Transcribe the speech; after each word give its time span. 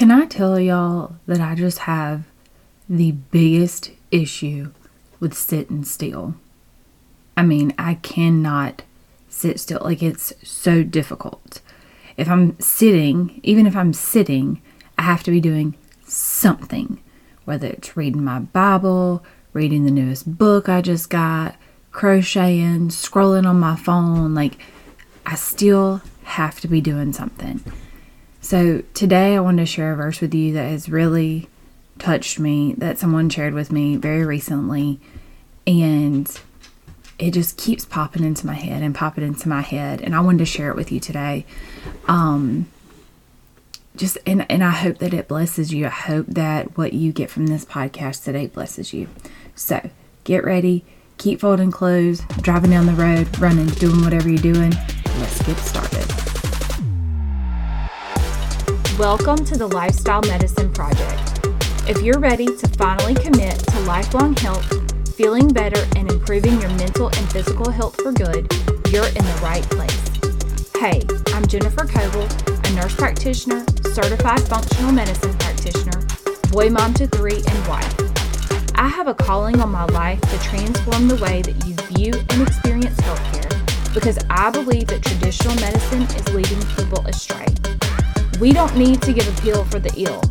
Can 0.00 0.10
I 0.10 0.24
tell 0.24 0.58
y'all 0.58 1.16
that 1.26 1.42
I 1.42 1.54
just 1.54 1.80
have 1.80 2.22
the 2.88 3.12
biggest 3.12 3.90
issue 4.10 4.72
with 5.20 5.34
sitting 5.34 5.84
still? 5.84 6.36
I 7.36 7.42
mean, 7.42 7.74
I 7.76 7.96
cannot 7.96 8.82
sit 9.28 9.60
still. 9.60 9.82
Like, 9.84 10.02
it's 10.02 10.32
so 10.42 10.82
difficult. 10.82 11.60
If 12.16 12.30
I'm 12.30 12.58
sitting, 12.58 13.40
even 13.42 13.66
if 13.66 13.76
I'm 13.76 13.92
sitting, 13.92 14.62
I 14.96 15.02
have 15.02 15.22
to 15.24 15.30
be 15.30 15.38
doing 15.38 15.74
something, 16.06 16.98
whether 17.44 17.66
it's 17.66 17.94
reading 17.94 18.24
my 18.24 18.38
Bible, 18.38 19.22
reading 19.52 19.84
the 19.84 19.90
newest 19.90 20.38
book 20.38 20.66
I 20.70 20.80
just 20.80 21.10
got, 21.10 21.56
crocheting, 21.92 22.88
scrolling 22.88 23.46
on 23.46 23.60
my 23.60 23.76
phone. 23.76 24.34
Like, 24.34 24.56
I 25.26 25.34
still 25.34 26.00
have 26.22 26.58
to 26.62 26.68
be 26.68 26.80
doing 26.80 27.12
something. 27.12 27.62
So, 28.40 28.82
today 28.94 29.36
I 29.36 29.40
want 29.40 29.58
to 29.58 29.66
share 29.66 29.92
a 29.92 29.96
verse 29.96 30.20
with 30.20 30.34
you 30.34 30.54
that 30.54 30.70
has 30.70 30.88
really 30.88 31.48
touched 31.98 32.38
me, 32.38 32.74
that 32.78 32.98
someone 32.98 33.28
shared 33.28 33.54
with 33.54 33.70
me 33.70 33.96
very 33.96 34.24
recently. 34.24 34.98
And 35.66 36.40
it 37.18 37.32
just 37.32 37.58
keeps 37.58 37.84
popping 37.84 38.24
into 38.24 38.46
my 38.46 38.54
head 38.54 38.82
and 38.82 38.94
popping 38.94 39.24
into 39.24 39.48
my 39.48 39.60
head. 39.60 40.00
And 40.00 40.16
I 40.16 40.20
wanted 40.20 40.38
to 40.38 40.46
share 40.46 40.70
it 40.70 40.76
with 40.76 40.90
you 40.90 40.98
today. 40.98 41.44
Um, 42.08 42.66
just 43.94 44.16
and, 44.26 44.46
and 44.50 44.64
I 44.64 44.70
hope 44.70 44.98
that 44.98 45.12
it 45.12 45.28
blesses 45.28 45.72
you. 45.72 45.86
I 45.86 45.90
hope 45.90 46.26
that 46.28 46.78
what 46.78 46.94
you 46.94 47.12
get 47.12 47.30
from 47.30 47.46
this 47.46 47.66
podcast 47.66 48.24
today 48.24 48.46
blesses 48.46 48.94
you. 48.94 49.08
So 49.54 49.90
get 50.24 50.44
ready, 50.44 50.84
keep 51.18 51.40
folding 51.40 51.70
clothes, 51.70 52.20
driving 52.40 52.70
down 52.70 52.86
the 52.86 52.92
road, 52.92 53.38
running, 53.38 53.66
doing 53.66 54.02
whatever 54.02 54.30
you're 54.30 54.38
doing. 54.38 54.72
Let's 55.18 55.42
get 55.42 55.58
started. 55.58 56.29
Welcome 59.00 59.46
to 59.46 59.56
the 59.56 59.66
Lifestyle 59.66 60.20
Medicine 60.26 60.70
Project. 60.74 61.40
If 61.88 62.02
you're 62.02 62.18
ready 62.18 62.44
to 62.44 62.68
finally 62.76 63.14
commit 63.14 63.58
to 63.58 63.80
lifelong 63.80 64.36
health, 64.36 65.16
feeling 65.16 65.48
better, 65.48 65.82
and 65.96 66.12
improving 66.12 66.60
your 66.60 66.68
mental 66.72 67.06
and 67.06 67.32
physical 67.32 67.70
health 67.70 67.96
for 67.96 68.12
good, 68.12 68.52
you're 68.92 69.06
in 69.06 69.24
the 69.24 69.40
right 69.42 69.62
place. 69.70 70.70
Hey, 70.76 71.00
I'm 71.32 71.46
Jennifer 71.46 71.86
Coble, 71.86 72.28
a 72.62 72.74
nurse 72.74 72.94
practitioner, 72.94 73.64
certified 73.90 74.42
functional 74.42 74.92
medicine 74.92 75.32
practitioner, 75.38 75.98
boy 76.50 76.68
mom 76.68 76.92
to 76.92 77.06
three, 77.06 77.36
and 77.48 77.66
wife. 77.66 77.94
I 78.74 78.88
have 78.88 79.08
a 79.08 79.14
calling 79.14 79.62
on 79.62 79.70
my 79.70 79.86
life 79.86 80.20
to 80.20 80.38
transform 80.40 81.08
the 81.08 81.16
way 81.24 81.40
that 81.40 81.66
you 81.66 81.74
view 81.96 82.12
and 82.28 82.46
experience 82.46 83.00
healthcare 83.00 83.94
because 83.94 84.18
I 84.28 84.50
believe 84.50 84.88
that 84.88 85.02
traditional 85.02 85.54
medicine 85.54 86.02
is 86.02 86.34
leading 86.34 86.60
people 86.76 87.00
astray. 87.06 87.46
We 88.40 88.54
don't 88.54 88.74
need 88.74 89.02
to 89.02 89.12
give 89.12 89.28
a 89.28 89.42
pill 89.42 89.66
for 89.66 89.78
the 89.78 89.92
ill. 89.98 90.22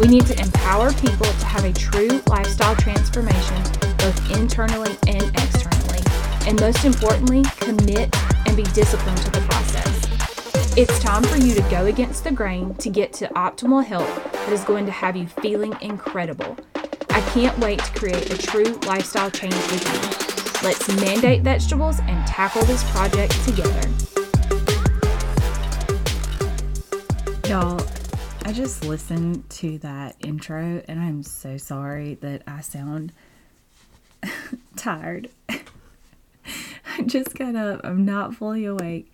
We 0.00 0.08
need 0.08 0.24
to 0.28 0.40
empower 0.40 0.90
people 0.94 1.26
to 1.26 1.44
have 1.44 1.64
a 1.64 1.72
true 1.74 2.22
lifestyle 2.26 2.74
transformation, 2.74 3.62
both 3.98 4.38
internally 4.38 4.96
and 5.06 5.22
externally. 5.36 6.00
And 6.46 6.58
most 6.58 6.86
importantly, 6.86 7.42
commit 7.60 8.08
and 8.46 8.56
be 8.56 8.62
disciplined 8.72 9.18
to 9.18 9.30
the 9.32 9.42
process. 9.42 10.78
It's 10.78 10.98
time 11.00 11.22
for 11.24 11.36
you 11.36 11.54
to 11.56 11.60
go 11.70 11.84
against 11.84 12.24
the 12.24 12.32
grain 12.32 12.74
to 12.76 12.88
get 12.88 13.12
to 13.14 13.28
optimal 13.34 13.84
health 13.84 14.32
that 14.32 14.50
is 14.50 14.64
going 14.64 14.86
to 14.86 14.92
have 14.92 15.14
you 15.14 15.26
feeling 15.26 15.76
incredible. 15.82 16.56
I 17.10 17.20
can't 17.34 17.58
wait 17.58 17.80
to 17.80 17.92
create 17.92 18.32
a 18.32 18.38
true 18.38 18.80
lifestyle 18.86 19.30
change 19.30 19.54
with 19.54 19.84
you. 19.84 20.66
Let's 20.66 20.88
mandate 20.88 21.42
vegetables 21.42 22.00
and 22.00 22.26
tackle 22.26 22.62
this 22.64 22.82
project 22.92 23.32
together. 23.44 24.17
Y'all, 27.48 27.80
I 28.44 28.52
just 28.52 28.84
listened 28.84 29.48
to 29.48 29.78
that 29.78 30.16
intro 30.20 30.82
and 30.86 31.00
I'm 31.00 31.22
so 31.22 31.56
sorry 31.56 32.12
that 32.16 32.42
I 32.46 32.60
sound 32.60 33.10
tired. 34.76 35.30
I 35.48 37.02
just 37.06 37.34
got 37.38 37.56
up. 37.56 37.80
I'm 37.84 38.04
not 38.04 38.34
fully 38.34 38.66
awake. 38.66 39.10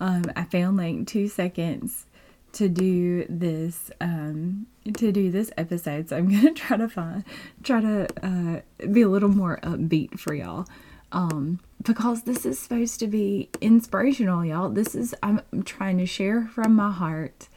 Um, 0.00 0.26
I 0.36 0.44
found 0.44 0.76
like 0.76 1.06
two 1.06 1.28
seconds 1.28 2.04
to 2.52 2.68
do 2.68 3.24
this 3.26 3.90
um, 4.02 4.66
to 4.84 5.10
do 5.10 5.30
this 5.30 5.50
episode, 5.56 6.10
so 6.10 6.18
I'm 6.18 6.28
gonna 6.30 6.52
try 6.52 6.76
to 6.76 6.90
find 6.90 7.24
try 7.62 7.80
to 7.80 8.06
uh, 8.22 8.86
be 8.86 9.00
a 9.00 9.08
little 9.08 9.30
more 9.30 9.60
upbeat 9.62 10.18
for 10.18 10.34
y'all. 10.34 10.66
Um, 11.10 11.60
because 11.82 12.24
this 12.24 12.44
is 12.44 12.58
supposed 12.58 13.00
to 13.00 13.06
be 13.06 13.48
inspirational, 13.62 14.44
y'all. 14.44 14.68
This 14.68 14.94
is 14.94 15.14
I'm 15.22 15.40
trying 15.64 15.96
to 15.96 16.06
share 16.06 16.42
from 16.48 16.74
my 16.74 16.90
heart 16.90 17.48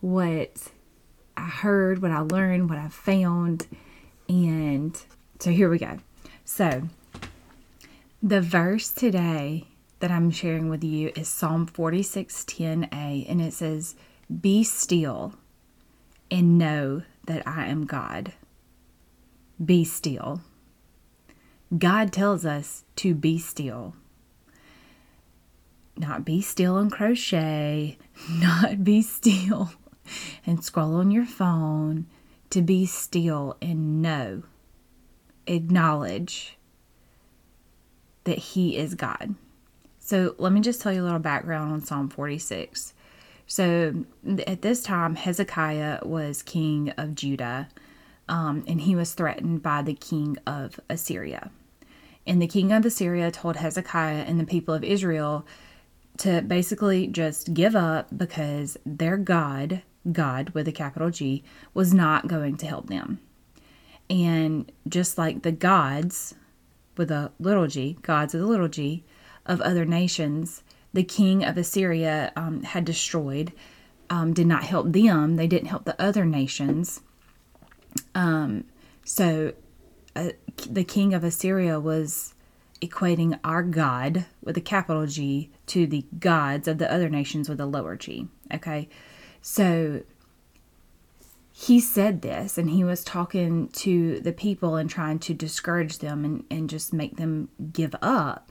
what 0.00 0.68
I 1.36 1.46
heard, 1.46 2.02
what 2.02 2.10
I 2.10 2.20
learned, 2.20 2.68
what 2.68 2.78
I 2.78 2.88
found. 2.88 3.66
And 4.28 5.00
so 5.38 5.50
here 5.50 5.68
we 5.68 5.78
go. 5.78 5.98
So, 6.44 6.88
the 8.22 8.40
verse 8.40 8.90
today 8.90 9.66
that 10.00 10.10
I'm 10.10 10.30
sharing 10.30 10.68
with 10.68 10.84
you 10.84 11.12
is 11.16 11.28
Psalm 11.28 11.66
46:10a 11.66 13.26
and 13.28 13.40
it 13.40 13.52
says, 13.52 13.94
"Be 14.40 14.64
still 14.64 15.34
and 16.30 16.58
know 16.58 17.02
that 17.24 17.46
I 17.46 17.66
am 17.66 17.86
God." 17.86 18.32
Be 19.62 19.84
still. 19.84 20.40
God 21.76 22.12
tells 22.12 22.44
us 22.44 22.84
to 22.96 23.14
be 23.14 23.38
still. 23.38 23.94
Not 25.96 26.24
be 26.24 26.40
still 26.40 26.78
and 26.78 26.90
crochet, 26.90 27.98
not 28.30 28.82
be 28.82 29.02
still 29.02 29.70
and 30.46 30.64
scroll 30.64 30.96
on 30.96 31.10
your 31.10 31.26
phone 31.26 32.06
to 32.50 32.62
be 32.62 32.86
still 32.86 33.56
and 33.62 34.02
know, 34.02 34.42
acknowledge 35.46 36.56
that 38.24 38.38
He 38.38 38.76
is 38.76 38.94
God. 38.94 39.34
So 39.98 40.34
let 40.38 40.52
me 40.52 40.60
just 40.60 40.80
tell 40.80 40.92
you 40.92 41.02
a 41.02 41.04
little 41.04 41.18
background 41.20 41.72
on 41.72 41.80
Psalm 41.82 42.08
46. 42.08 42.94
So 43.46 44.04
at 44.46 44.62
this 44.62 44.82
time, 44.82 45.16
Hezekiah 45.16 46.00
was 46.04 46.42
king 46.42 46.90
of 46.90 47.14
Judah, 47.14 47.68
um, 48.28 48.64
and 48.66 48.80
he 48.80 48.94
was 48.94 49.14
threatened 49.14 49.62
by 49.62 49.82
the 49.82 49.94
king 49.94 50.36
of 50.46 50.78
Assyria. 50.88 51.50
And 52.26 52.40
the 52.40 52.46
king 52.46 52.72
of 52.72 52.84
Assyria 52.84 53.30
told 53.30 53.56
Hezekiah 53.56 54.22
and 54.22 54.38
the 54.38 54.44
people 54.44 54.72
of 54.72 54.84
Israel 54.84 55.46
to 56.18 56.42
basically 56.42 57.08
just 57.08 57.54
give 57.54 57.74
up 57.74 58.06
because 58.16 58.76
their 58.86 59.16
God 59.16 59.82
God 60.10 60.50
with 60.50 60.68
a 60.68 60.72
capital 60.72 61.10
G 61.10 61.42
was 61.74 61.92
not 61.92 62.28
going 62.28 62.56
to 62.58 62.66
help 62.66 62.88
them. 62.88 63.20
And 64.08 64.70
just 64.88 65.18
like 65.18 65.42
the 65.42 65.52
gods 65.52 66.34
with 66.96 67.10
a 67.10 67.30
little 67.38 67.66
g, 67.66 67.96
gods 68.02 68.34
with 68.34 68.42
a 68.42 68.46
little 68.46 68.68
g, 68.68 69.04
of 69.46 69.60
other 69.60 69.84
nations, 69.84 70.62
the 70.92 71.04
king 71.04 71.44
of 71.44 71.56
Assyria 71.56 72.32
um, 72.36 72.62
had 72.62 72.84
destroyed, 72.84 73.52
um, 74.10 74.34
did 74.34 74.46
not 74.46 74.64
help 74.64 74.92
them. 74.92 75.36
They 75.36 75.46
didn't 75.46 75.68
help 75.68 75.84
the 75.84 76.00
other 76.00 76.24
nations. 76.24 77.00
Um, 78.14 78.64
so 79.04 79.52
uh, 80.16 80.30
the 80.68 80.84
king 80.84 81.14
of 81.14 81.24
Assyria 81.24 81.78
was 81.78 82.34
equating 82.80 83.38
our 83.44 83.62
God 83.62 84.26
with 84.42 84.56
a 84.56 84.60
capital 84.60 85.06
G 85.06 85.50
to 85.66 85.86
the 85.86 86.04
gods 86.18 86.66
of 86.66 86.78
the 86.78 86.92
other 86.92 87.08
nations 87.08 87.48
with 87.48 87.60
a 87.60 87.66
lower 87.66 87.96
g. 87.96 88.28
Okay. 88.52 88.88
So 89.42 90.02
he 91.52 91.78
said 91.80 92.22
this 92.22 92.56
and 92.56 92.70
he 92.70 92.84
was 92.84 93.04
talking 93.04 93.68
to 93.68 94.20
the 94.20 94.32
people 94.32 94.76
and 94.76 94.88
trying 94.88 95.18
to 95.20 95.34
discourage 95.34 95.98
them 95.98 96.24
and, 96.24 96.44
and 96.50 96.70
just 96.70 96.92
make 96.92 97.16
them 97.16 97.48
give 97.72 97.94
up. 98.00 98.50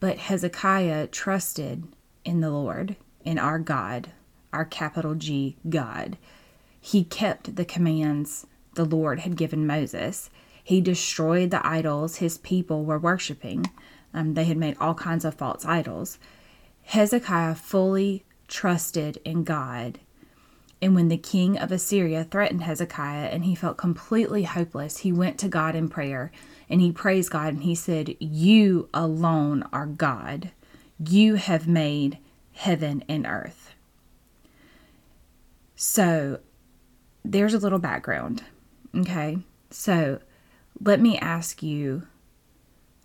But 0.00 0.18
Hezekiah 0.18 1.08
trusted 1.08 1.84
in 2.24 2.40
the 2.40 2.50
Lord, 2.50 2.96
in 3.24 3.38
our 3.38 3.58
God, 3.58 4.10
our 4.52 4.64
capital 4.64 5.14
G 5.14 5.56
God. 5.68 6.18
He 6.80 7.04
kept 7.04 7.56
the 7.56 7.64
commands 7.64 8.46
the 8.74 8.84
Lord 8.84 9.20
had 9.20 9.36
given 9.36 9.66
Moses. 9.66 10.30
He 10.62 10.80
destroyed 10.80 11.50
the 11.50 11.66
idols 11.66 12.16
his 12.16 12.38
people 12.38 12.84
were 12.84 12.98
worshiping. 12.98 13.66
Um, 14.12 14.34
they 14.34 14.44
had 14.44 14.56
made 14.56 14.76
all 14.78 14.94
kinds 14.94 15.24
of 15.24 15.34
false 15.34 15.64
idols. 15.64 16.18
Hezekiah 16.84 17.54
fully 17.54 18.24
trusted 18.50 19.18
in 19.24 19.44
God. 19.44 20.00
And 20.82 20.94
when 20.94 21.08
the 21.08 21.16
king 21.16 21.58
of 21.58 21.72
Assyria 21.72 22.24
threatened 22.24 22.62
Hezekiah 22.62 23.28
and 23.28 23.44
he 23.44 23.54
felt 23.54 23.76
completely 23.76 24.44
hopeless, 24.44 24.98
he 24.98 25.12
went 25.12 25.38
to 25.38 25.48
God 25.48 25.74
in 25.74 25.88
prayer 25.88 26.30
and 26.68 26.80
he 26.80 26.92
praised 26.92 27.30
God 27.30 27.54
and 27.54 27.62
he 27.62 27.74
said, 27.74 28.16
You 28.18 28.88
alone 28.92 29.64
are 29.72 29.86
God. 29.86 30.50
You 30.98 31.34
have 31.36 31.66
made 31.66 32.18
heaven 32.52 33.04
and 33.08 33.26
earth. 33.26 33.74
So 35.76 36.40
there's 37.24 37.54
a 37.54 37.58
little 37.58 37.78
background. 37.78 38.44
Okay. 38.94 39.38
So 39.70 40.20
let 40.80 41.00
me 41.00 41.18
ask 41.18 41.62
you 41.62 42.06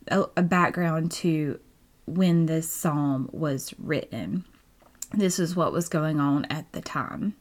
a, 0.08 0.26
a 0.38 0.44
background 0.44 1.12
to 1.12 1.60
when 2.06 2.46
this 2.46 2.70
psalm 2.70 3.30
was 3.32 3.74
written. 3.78 4.46
This 5.16 5.40
is 5.40 5.56
what 5.56 5.72
was 5.72 5.88
going 5.88 6.20
on 6.20 6.44
at 6.50 6.70
the 6.74 6.82
time. 6.82 7.36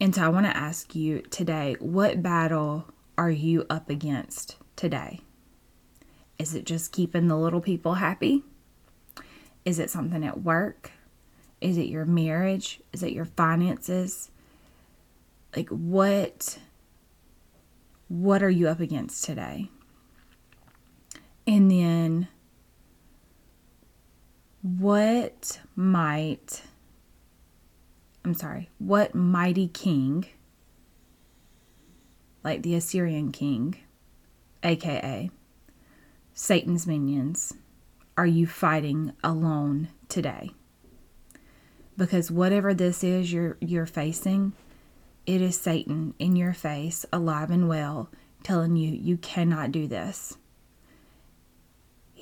And 0.00 0.14
so 0.14 0.22
I 0.22 0.28
want 0.28 0.46
to 0.46 0.56
ask 0.56 0.94
you 0.94 1.20
today 1.20 1.76
what 1.78 2.22
battle 2.22 2.86
are 3.18 3.30
you 3.30 3.66
up 3.68 3.90
against 3.90 4.56
today? 4.74 5.20
Is 6.38 6.54
it 6.54 6.64
just 6.64 6.90
keeping 6.90 7.28
the 7.28 7.36
little 7.36 7.60
people 7.60 7.94
happy? 7.94 8.44
Is 9.66 9.78
it 9.78 9.90
something 9.90 10.24
at 10.24 10.40
work? 10.40 10.92
Is 11.60 11.76
it 11.76 11.88
your 11.88 12.06
marriage? 12.06 12.80
Is 12.94 13.02
it 13.02 13.12
your 13.12 13.26
finances? 13.26 14.30
Like 15.54 15.68
what 15.68 16.58
what 18.08 18.42
are 18.42 18.50
you 18.50 18.68
up 18.68 18.80
against 18.80 19.22
today? 19.24 19.68
And 21.46 21.70
then 21.70 22.28
what 24.64 25.60
might 25.76 26.62
I'm 28.24 28.32
sorry, 28.32 28.70
what 28.78 29.14
mighty 29.14 29.68
king 29.68 30.24
like 32.42 32.62
the 32.62 32.74
Assyrian 32.74 33.30
king, 33.30 33.76
aka 34.62 35.30
Satan's 36.32 36.86
minions, 36.86 37.52
are 38.16 38.26
you 38.26 38.46
fighting 38.46 39.12
alone 39.22 39.88
today? 40.08 40.50
Because 41.98 42.30
whatever 42.30 42.72
this 42.72 43.04
is 43.04 43.30
you're 43.30 43.58
you're 43.60 43.84
facing, 43.84 44.54
it 45.26 45.42
is 45.42 45.60
Satan 45.60 46.14
in 46.18 46.36
your 46.36 46.54
face, 46.54 47.04
alive 47.12 47.50
and 47.50 47.68
well, 47.68 48.08
telling 48.42 48.76
you 48.76 48.90
you 48.90 49.18
cannot 49.18 49.72
do 49.72 49.86
this. 49.86 50.38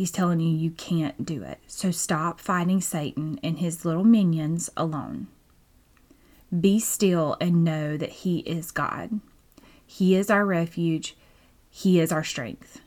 He's 0.03 0.11
telling 0.11 0.41
you 0.41 0.49
you 0.49 0.73
can't 0.73 1.25
do 1.25 1.45
it. 1.45 1.61
So 1.69 1.93
stop 1.93 2.41
fighting 2.41 2.81
Satan 2.81 3.39
and 3.41 3.61
his 3.61 3.85
little 3.85 4.03
minions 4.03 4.69
alone. 4.77 5.29
Be 6.51 6.81
still 6.81 7.37
and 7.41 7.63
know 7.63 7.97
that 7.97 8.09
he 8.09 8.41
is 8.41 8.73
God. 8.73 9.21
He 9.87 10.17
is 10.17 10.29
our 10.29 10.45
refuge, 10.45 11.17
He 11.71 12.01
is 12.01 12.11
our 12.11 12.25
strength. 12.25 12.81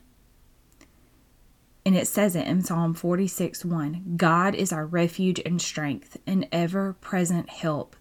And 1.86 1.96
it 1.96 2.06
says 2.06 2.36
it 2.36 2.46
in 2.46 2.62
Psalm 2.62 2.92
46 2.92 3.64
1 3.64 4.16
God 4.18 4.54
is 4.54 4.70
our 4.70 4.84
refuge 4.84 5.40
and 5.46 5.62
strength, 5.62 6.18
an 6.26 6.44
ever 6.52 6.96
present 7.00 7.48
help 7.48 7.96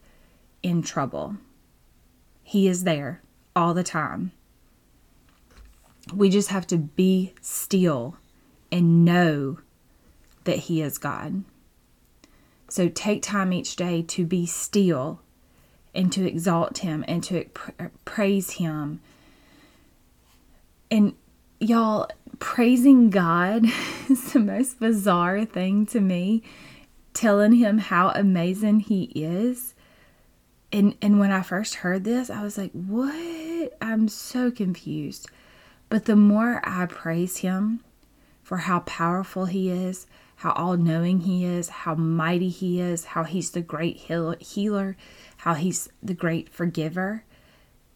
in 0.61 0.81
trouble. 0.81 1.37
He 2.43 2.67
is 2.67 2.83
there 2.83 3.21
all 3.55 3.73
the 3.73 3.81
time. 3.81 4.33
We 6.13 6.29
just 6.29 6.49
have 6.49 6.67
to 6.67 6.77
be 6.77 7.33
still 7.39 8.17
and 8.71 9.05
know 9.05 9.59
that 10.43 10.57
He 10.57 10.81
is 10.81 10.97
God. 10.97 11.43
So 12.69 12.89
take 12.89 13.21
time 13.21 13.53
each 13.53 13.75
day 13.75 14.01
to 14.03 14.25
be 14.25 14.45
still 14.45 15.21
and 15.95 16.11
to 16.11 16.27
exalt 16.27 16.79
him 16.79 17.05
and 17.07 17.23
to 17.23 17.45
praise 18.03 18.51
him. 18.51 18.99
And 20.91 21.13
y'all, 21.59 22.09
praising 22.39 23.09
God 23.09 23.65
is 24.09 24.33
the 24.33 24.39
most 24.39 24.79
bizarre 24.79 25.45
thing 25.45 25.85
to 25.87 26.01
me, 26.01 26.43
telling 27.13 27.53
him 27.53 27.77
how 27.77 28.09
amazing 28.09 28.81
he 28.81 29.03
is. 29.15 29.73
And 30.71 30.97
and 31.01 31.19
when 31.19 31.31
I 31.31 31.41
first 31.41 31.75
heard 31.75 32.03
this, 32.03 32.29
I 32.29 32.43
was 32.43 32.57
like, 32.57 32.71
"What? 32.73 33.77
I'm 33.81 34.09
so 34.09 34.51
confused." 34.51 35.29
But 35.87 36.05
the 36.05 36.15
more 36.15 36.59
I 36.63 36.87
praise 36.87 37.37
him 37.37 37.81
for 38.45 38.57
how 38.57 38.79
powerful 38.81 39.45
he 39.45 39.71
is, 39.71 40.05
how 40.35 40.51
all 40.51 40.77
knowing 40.77 41.21
he 41.21 41.43
is, 41.43 41.67
how 41.67 41.95
mighty 41.95 42.49
he 42.49 42.79
is, 42.79 43.05
how 43.05 43.23
he's 43.23 43.49
the 43.49 43.61
great 43.61 43.97
healer, 43.97 44.95
how 45.37 45.55
he's 45.55 45.89
the 46.03 46.13
great 46.13 46.47
forgiver. 46.47 47.23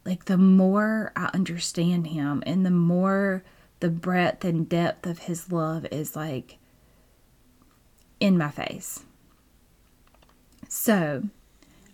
Like 0.03 0.25
the 0.25 0.39
more 0.39 1.11
I 1.15 1.29
understand 1.35 2.07
him 2.07 2.41
and 2.47 2.65
the 2.65 2.71
more 2.71 3.43
the 3.79 3.91
breadth 3.91 4.43
and 4.43 4.67
depth 4.67 5.05
of 5.05 5.19
his 5.19 5.51
love 5.51 5.85
is 5.91 6.15
like 6.15 6.57
in 8.19 8.35
my 8.35 8.49
face. 8.49 9.05
So, 10.67 11.25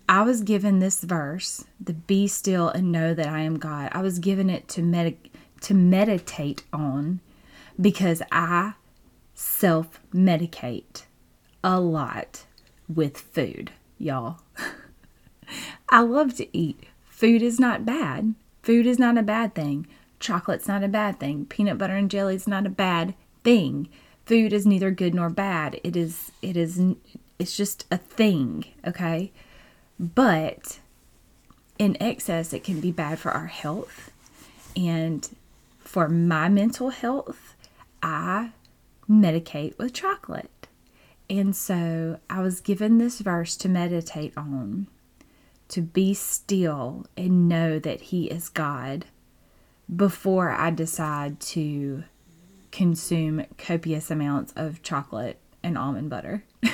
I 0.08 0.22
was 0.22 0.40
given 0.40 0.78
this 0.78 1.02
verse, 1.02 1.66
the 1.78 1.92
be 1.92 2.26
still 2.26 2.70
and 2.70 2.90
know 2.90 3.12
that 3.12 3.28
I 3.28 3.40
am 3.40 3.58
God. 3.58 3.90
I 3.92 4.00
was 4.00 4.18
given 4.18 4.48
it 4.48 4.66
to 4.68 4.82
med- 4.82 5.18
to 5.60 5.74
meditate 5.74 6.64
on 6.72 7.20
because 7.80 8.22
I 8.32 8.74
self 9.34 10.00
medicate 10.12 11.04
a 11.62 11.80
lot 11.80 12.44
with 12.88 13.18
food, 13.18 13.72
y'all. 13.98 14.40
I 15.88 16.00
love 16.00 16.36
to 16.36 16.56
eat. 16.56 16.84
Food 17.04 17.42
is 17.42 17.60
not 17.60 17.86
bad. 17.86 18.34
Food 18.62 18.86
is 18.86 18.98
not 18.98 19.18
a 19.18 19.22
bad 19.22 19.54
thing. 19.54 19.86
Chocolate's 20.18 20.68
not 20.68 20.82
a 20.82 20.88
bad 20.88 21.20
thing. 21.20 21.46
Peanut 21.46 21.78
butter 21.78 21.94
and 21.94 22.10
jelly's 22.10 22.48
not 22.48 22.66
a 22.66 22.70
bad 22.70 23.14
thing. 23.44 23.88
Food 24.24 24.52
is 24.52 24.66
neither 24.66 24.90
good 24.90 25.14
nor 25.14 25.30
bad. 25.30 25.80
It 25.84 25.96
is 25.96 26.32
it 26.42 26.56
is 26.56 26.80
it's 27.38 27.56
just 27.56 27.86
a 27.90 27.96
thing, 27.96 28.64
okay? 28.86 29.30
But 30.00 30.80
in 31.78 31.96
excess 32.02 32.52
it 32.52 32.64
can 32.64 32.80
be 32.80 32.90
bad 32.90 33.18
for 33.18 33.30
our 33.30 33.46
health. 33.46 34.10
And 34.74 35.28
for 35.78 36.08
my 36.08 36.48
mental 36.48 36.90
health, 36.90 37.55
I 38.06 38.52
medicate 39.10 39.76
with 39.78 39.92
chocolate. 39.92 40.68
And 41.28 41.56
so 41.56 42.20
I 42.30 42.40
was 42.40 42.60
given 42.60 42.98
this 42.98 43.18
verse 43.18 43.56
to 43.56 43.68
meditate 43.68 44.32
on, 44.36 44.86
to 45.68 45.82
be 45.82 46.14
still 46.14 47.06
and 47.16 47.48
know 47.48 47.80
that 47.80 48.02
He 48.02 48.26
is 48.26 48.48
God 48.48 49.06
before 49.94 50.50
I 50.50 50.70
decide 50.70 51.40
to 51.40 52.04
consume 52.70 53.44
copious 53.58 54.08
amounts 54.08 54.52
of 54.54 54.84
chocolate 54.84 55.40
and 55.62 55.76
almond 55.76 56.08
butter. 56.08 56.44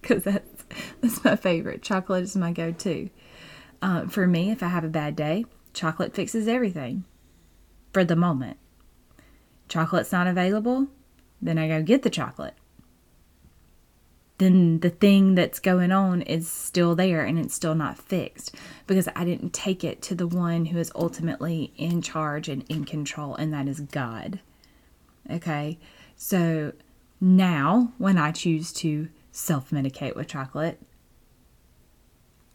Because 0.00 0.22
that's, 0.22 0.64
that's 1.00 1.24
my 1.24 1.34
favorite. 1.34 1.80
Chocolate 1.80 2.24
is 2.24 2.36
my 2.36 2.52
go 2.52 2.72
to. 2.72 3.08
Uh, 3.80 4.06
for 4.06 4.26
me, 4.26 4.50
if 4.50 4.62
I 4.62 4.68
have 4.68 4.84
a 4.84 4.88
bad 4.88 5.16
day, 5.16 5.46
chocolate 5.72 6.14
fixes 6.14 6.46
everything 6.46 7.04
for 7.90 8.04
the 8.04 8.14
moment. 8.14 8.58
Chocolate's 9.74 10.12
not 10.12 10.28
available, 10.28 10.86
then 11.42 11.58
I 11.58 11.66
go 11.66 11.82
get 11.82 12.02
the 12.02 12.10
chocolate. 12.10 12.54
Then 14.38 14.78
the 14.78 14.90
thing 14.90 15.34
that's 15.34 15.58
going 15.58 15.90
on 15.90 16.22
is 16.22 16.48
still 16.48 16.94
there 16.94 17.24
and 17.24 17.40
it's 17.40 17.56
still 17.56 17.74
not 17.74 17.98
fixed 17.98 18.54
because 18.86 19.08
I 19.16 19.24
didn't 19.24 19.52
take 19.52 19.82
it 19.82 20.00
to 20.02 20.14
the 20.14 20.28
one 20.28 20.66
who 20.66 20.78
is 20.78 20.92
ultimately 20.94 21.72
in 21.76 22.02
charge 22.02 22.48
and 22.48 22.64
in 22.68 22.84
control, 22.84 23.34
and 23.34 23.52
that 23.52 23.66
is 23.66 23.80
God. 23.80 24.38
Okay, 25.28 25.80
so 26.14 26.70
now 27.20 27.92
when 27.98 28.16
I 28.16 28.30
choose 28.30 28.72
to 28.74 29.08
self 29.32 29.70
medicate 29.70 30.14
with 30.14 30.28
chocolate, 30.28 30.80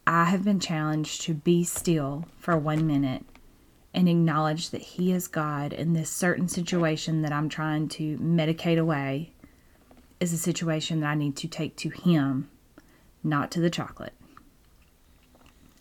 I 0.06 0.24
have 0.24 0.42
been 0.42 0.58
challenged 0.58 1.20
to 1.22 1.34
be 1.34 1.64
still 1.64 2.24
for 2.38 2.56
one 2.56 2.86
minute 2.86 3.26
and 3.92 4.08
acknowledge 4.08 4.70
that 4.70 4.82
He 4.82 5.12
is 5.12 5.28
God 5.28 5.72
in 5.72 5.92
this 5.92 6.10
certain 6.10 6.48
situation 6.48 7.22
that 7.22 7.32
I'm 7.32 7.48
trying 7.48 7.88
to 7.90 8.16
medicate 8.18 8.78
away 8.78 9.32
is 10.20 10.32
a 10.32 10.38
situation 10.38 11.00
that 11.00 11.08
I 11.08 11.14
need 11.14 11.36
to 11.36 11.48
take 11.48 11.76
to 11.76 11.88
Him, 11.88 12.50
not 13.24 13.50
to 13.52 13.60
the 13.60 13.70
chocolate. 13.70 14.14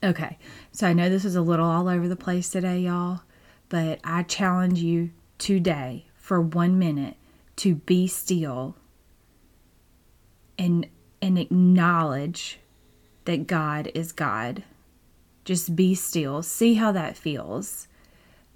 Okay, 0.02 0.38
so 0.72 0.88
I 0.88 0.94
know 0.94 1.10
this 1.10 1.26
is 1.26 1.36
a 1.36 1.42
little 1.42 1.68
all 1.68 1.90
over 1.90 2.08
the 2.08 2.16
place 2.16 2.50
today, 2.50 2.80
y'all, 2.80 3.22
but 3.68 4.00
I 4.04 4.24
challenge 4.24 4.80
you 4.80 5.12
today 5.38 6.06
for 6.16 6.40
one 6.40 6.80
minute 6.80 7.18
to 7.58 7.76
be 7.76 8.08
still 8.08 8.76
and 10.58 10.88
and 11.22 11.38
acknowledge 11.38 12.60
that 13.26 13.46
God 13.46 13.92
is 13.94 14.14
God. 14.14 14.64
Just 15.44 15.76
be 15.76 15.94
still. 15.96 16.42
See 16.42 16.76
how 16.76 16.94
that 16.94 17.18
feels. 17.18 17.89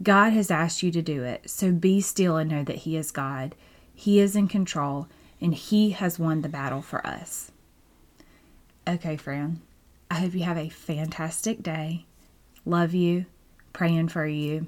God 0.03 0.33
has 0.33 0.51
asked 0.51 0.83
you 0.83 0.91
to 0.91 1.01
do 1.01 1.23
it, 1.23 1.49
so 1.49 1.71
be 1.71 2.01
still 2.01 2.35
and 2.35 2.49
know 2.49 2.63
that 2.63 2.77
He 2.77 2.97
is 2.97 3.09
God. 3.09 3.55
He 3.95 4.19
is 4.19 4.35
in 4.35 4.49
control, 4.49 5.07
and 5.39 5.53
He 5.53 5.91
has 5.91 6.19
won 6.19 6.41
the 6.41 6.49
battle 6.49 6.81
for 6.81 7.05
us. 7.07 7.51
Okay, 8.85 9.15
friend, 9.15 9.61
I 10.11 10.15
hope 10.15 10.33
you 10.33 10.43
have 10.43 10.57
a 10.57 10.67
fantastic 10.67 11.63
day. 11.63 12.05
Love 12.65 12.93
you, 12.93 13.27
praying 13.71 14.09
for 14.09 14.25
you. 14.25 14.67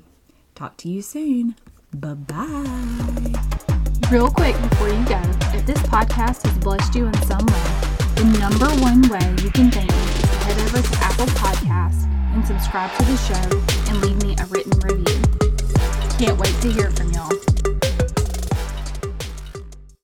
Talk 0.54 0.78
to 0.78 0.90
you 0.90 1.02
soon. 1.02 1.56
Bye 1.94 2.14
bye. 2.14 3.34
Real 4.10 4.30
quick 4.30 4.56
before 4.70 4.90
you 4.90 5.04
go, 5.06 5.22
if 5.54 5.66
this 5.66 5.80
podcast 5.80 6.46
has 6.46 6.58
blessed 6.60 6.96
you 6.96 7.08
in 7.08 7.14
some 7.24 7.46
way, 7.46 7.68
the 8.16 8.38
number 8.40 8.70
one 8.82 9.02
way 9.10 9.44
you 9.44 9.50
can 9.50 9.70
thank 9.70 9.92
me 9.92 9.98
is 9.98 10.22
to 10.22 10.38
head 10.38 10.60
over 10.62 10.82
to 10.82 11.04
Apple 11.04 11.26
Podcasts 11.28 12.15
and 12.36 12.46
subscribe 12.46 12.92
to 12.98 13.06
the 13.06 13.16
show 13.16 13.90
and 13.90 14.02
leave 14.02 14.22
me 14.22 14.36
a 14.38 14.46
written 14.48 14.78
review. 14.82 15.22
Can't 16.20 16.38
wait 16.38 16.54
to 16.62 16.72
hear 16.72 16.92
from 16.92 17.10
y'all. 17.12 17.55